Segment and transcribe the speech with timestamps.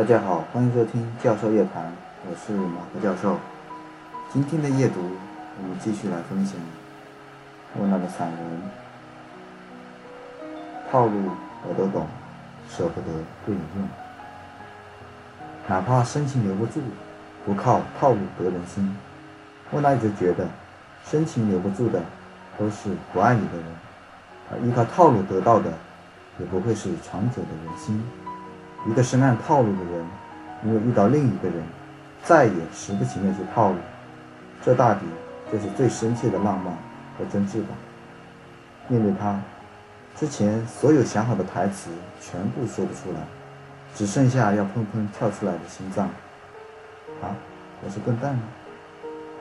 [0.00, 1.92] 大家好，欢迎收听教授夜谈，
[2.24, 3.36] 我是马克教授。
[4.32, 4.94] 今天的夜读，
[5.62, 6.58] 我们继续来分享
[7.76, 8.62] 莫娜的散文。
[10.90, 11.12] 套路
[11.68, 12.06] 我都懂，
[12.70, 13.08] 舍不得
[13.44, 13.86] 对你用。
[15.68, 16.80] 哪怕深情留不住，
[17.44, 18.96] 不靠套路得人心。
[19.70, 20.46] 莫娜一直觉得，
[21.04, 22.00] 深情留不住的，
[22.58, 23.66] 都是不爱你的人，
[24.50, 25.70] 而依靠套路得到的，
[26.38, 28.02] 也不会是长久的人心。
[28.86, 30.06] 一个深谙套路的人，
[30.64, 31.62] 因为遇到另一个人，
[32.22, 33.76] 再也拾不起那些套路，
[34.62, 35.00] 这大抵
[35.52, 36.72] 就是最深切的浪漫
[37.18, 37.74] 和真挚吧。
[38.88, 39.38] 面对他，
[40.16, 43.20] 之前所有想好的台词全部说不出来，
[43.94, 46.06] 只剩下要砰砰跳出来的心脏。
[47.20, 47.36] 啊，
[47.84, 48.42] 我是笨蛋吗？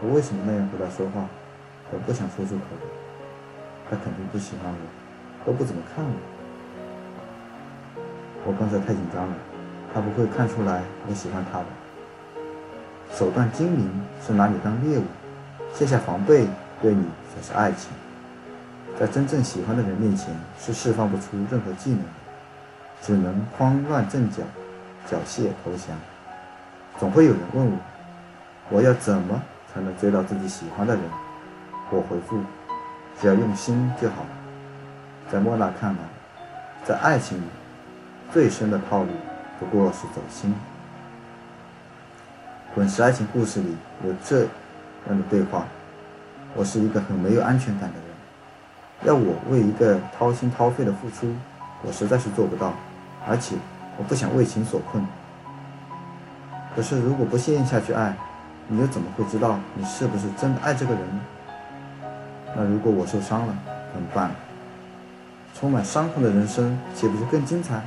[0.01, 1.25] 我为什么那样和他说话？
[1.91, 2.85] 我不想说出口的。
[3.89, 6.11] 他肯定不喜欢我，都不怎么看我。
[8.45, 9.33] 我刚才太紧张了，
[9.93, 11.65] 他不会看出来我喜欢他的。
[13.13, 13.89] 手段精明
[14.25, 15.03] 是拿你当猎物，
[15.73, 16.47] 卸下防备
[16.81, 17.91] 对你才是爱情。
[18.99, 22.05] 在真正喜欢的人面前是释放不出任何技能的，
[23.01, 24.43] 只能慌乱阵脚，
[25.05, 25.95] 缴械投降。
[26.99, 27.77] 总会有人问我，
[28.69, 29.41] 我要怎么
[29.73, 31.03] 才能追到自己喜欢的人？
[31.91, 32.41] 我回复，
[33.19, 34.25] 只要用心就好。
[35.31, 35.99] 在莫娜看来，
[36.85, 37.43] 在爱情里。
[38.31, 39.09] 最深的套路
[39.59, 40.53] 不过是走心。
[42.75, 45.65] 滚石爱情故事里有这样的对话：
[46.55, 51.33] 我是一个很没有安全感的人，要我为一个掏心掏肺的付出，
[51.81, 52.71] 我实在是做不到，
[53.27, 53.55] 而且
[53.97, 55.03] 我不想为情所困。
[56.75, 58.15] 可是如果不陷下去爱，
[58.67, 61.19] 你又怎么会知道你是不是真的爱这个人呢？
[62.55, 63.55] 那如果我受伤了
[63.91, 64.29] 怎么办？
[65.55, 67.81] 充满伤痕的人生岂不是更精彩？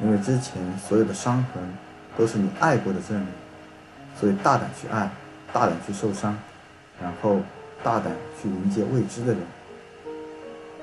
[0.00, 1.62] 因为之前所有的伤痕
[2.16, 3.26] 都是你爱过的证明，
[4.18, 5.10] 所以大胆去爱，
[5.52, 6.36] 大胆去受伤，
[7.02, 7.40] 然后
[7.82, 9.40] 大胆去迎接未知的人。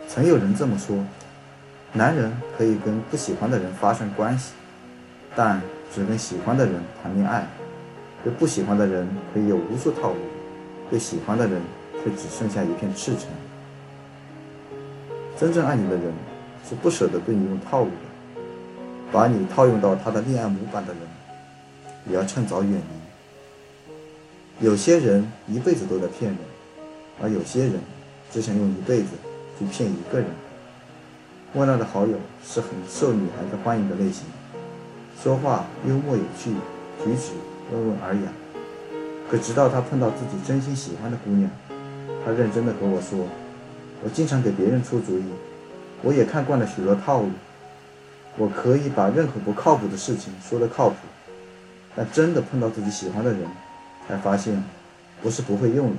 [0.07, 1.03] 曾有人这么说：
[1.93, 4.53] 男人可以跟不喜欢的人发生关系，
[5.35, 5.61] 但
[5.93, 7.43] 只跟喜欢的人谈恋爱；
[8.23, 10.19] 对不喜欢的人可以有无数套路，
[10.89, 11.61] 对喜欢的人
[12.03, 13.23] 却只剩下一片赤诚。
[15.37, 16.13] 真正爱你的人
[16.67, 18.14] 是不舍得对你用套路的。
[19.11, 21.01] 把你套用到他的恋爱模板的人，
[22.09, 24.66] 也要趁早远离。
[24.66, 26.39] 有些人一辈子都在骗人，
[27.21, 27.73] 而有些人
[28.31, 29.09] 只想用一辈子
[29.57, 30.27] 去骗一个人。
[31.53, 34.25] 莫娜的好友是很受女孩子欢迎的类型，
[35.22, 36.51] 说话幽默有趣，
[37.03, 37.31] 举止
[37.72, 38.22] 温文尔雅。
[39.29, 41.49] 可直到他碰到自己真心喜欢的姑娘，
[42.25, 43.25] 他认真的和我说
[44.03, 45.23] ：“我经常给别人出主意，
[46.03, 47.29] 我也看惯了许多套路。”
[48.38, 50.96] 我可以把任何不靠谱的事情说得靠谱，
[51.96, 53.41] 但真的碰到自己喜欢的人，
[54.07, 54.62] 才发现
[55.22, 55.97] 不是不会用了，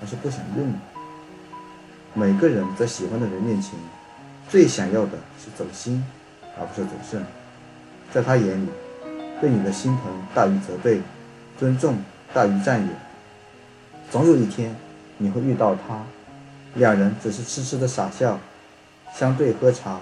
[0.00, 0.74] 而是不想用了。
[2.12, 3.72] 每个人在喜欢的人面前，
[4.48, 6.04] 最想要的是走心，
[6.58, 7.24] 而不是走肾。
[8.12, 8.68] 在他眼里，
[9.40, 10.04] 对你的心疼
[10.34, 11.00] 大于责备，
[11.58, 11.96] 尊重
[12.34, 12.88] 大于占有。
[14.10, 14.74] 总有一天，
[15.16, 16.02] 你会遇到他，
[16.74, 18.38] 两人只是痴痴的傻笑，
[19.14, 20.00] 相对喝茶。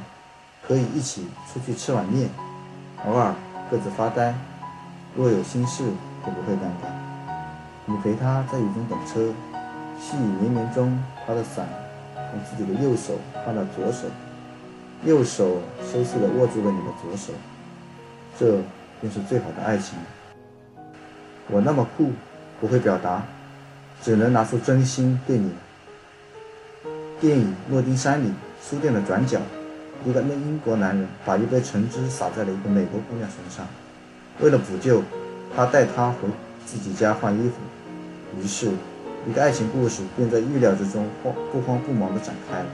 [0.68, 2.28] 可以一起出去吃碗面，
[3.06, 3.34] 偶尔
[3.70, 4.34] 各自发呆，
[5.16, 5.82] 若有心事
[6.26, 6.92] 就不会尴尬。
[7.86, 9.32] 你陪他在雨中等车，
[9.98, 11.66] 细雨绵绵中，他的伞
[12.14, 13.14] 从自己的右手
[13.46, 14.08] 换到左手，
[15.04, 15.56] 右手
[15.90, 17.32] 羞涩地握住了你的左手，
[18.38, 18.58] 这
[19.00, 19.98] 便是最好的爱情。
[21.50, 22.12] 我那么酷，
[22.60, 23.22] 不会表达，
[24.02, 25.50] 只能拿出真心对你。
[27.18, 28.30] 电影《诺丁山》里，
[28.62, 29.40] 书店的转角。
[30.04, 33.66] 一个那英国男人把一杯橙汁洒在了一个美国姑娘身上，
[34.41, 35.03] 为了补救，
[35.54, 36.28] 他带她回
[36.64, 37.56] 自己家换衣服。
[38.38, 38.70] 于是，
[39.28, 42.66] 一个爱情故事便在预料之中慌不慌不忙地展开了。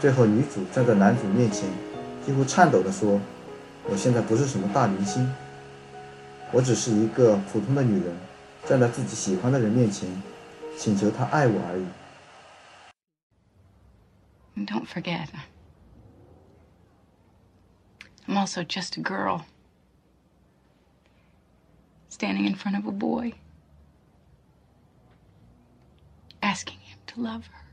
[0.00, 1.68] 最后，女主站在男主面前，
[2.24, 3.20] 几乎颤抖地说
[3.90, 5.30] ：“我现在不是什么大明星，
[6.52, 8.16] 我只是一个普通的女人，
[8.66, 10.08] 站在自己喜欢的人面前，
[10.78, 11.84] 请求他爱我而已。”
[14.66, 15.28] Don't forget.
[18.30, 19.44] I'm also just a girl
[22.08, 23.32] standing in front of a boy,
[26.40, 27.64] asking him to love her.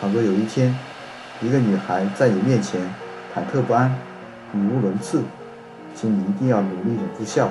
[0.00, 0.74] 倘若有一天，
[1.40, 2.80] 一个女孩在你面前
[3.32, 3.96] 忐忑不安、
[4.52, 5.22] 语无伦次，
[5.94, 7.48] 请你一定要努力忍住笑，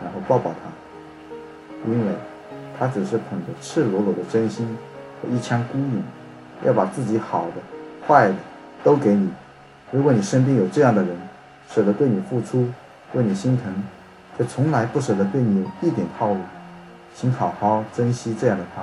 [0.00, 0.60] 然后抱抱她，
[1.90, 2.14] 因为
[2.78, 4.78] 她只是捧着赤裸裸的真心
[5.20, 6.04] 和一腔孤勇。
[6.64, 8.34] 要把自己好的、坏的
[8.82, 9.30] 都给你。
[9.90, 11.10] 如果你身边有这样的人，
[11.70, 12.68] 舍得对你付出，
[13.14, 13.72] 为你心疼，
[14.36, 16.40] 却从来不舍得对你有一点套路，
[17.14, 18.82] 请好好珍惜这样的他。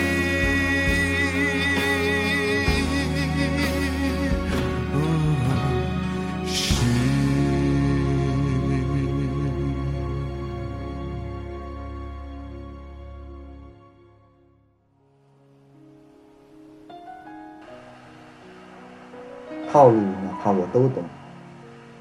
[19.71, 21.01] 套路哪怕我都懂，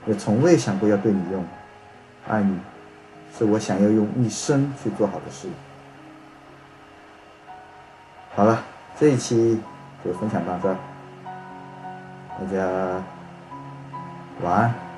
[0.06, 1.44] 也从未想过要对你用。
[2.28, 2.58] 爱你，
[3.36, 5.48] 是我想要用一生去做好的事。
[8.34, 8.60] 好了，
[8.98, 9.60] 这一期
[10.04, 10.76] 就分享到这儿，
[12.38, 13.02] 大家
[14.42, 14.89] 晚安。